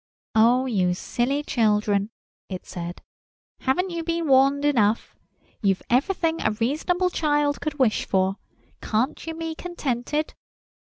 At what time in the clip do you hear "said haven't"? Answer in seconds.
2.65-3.91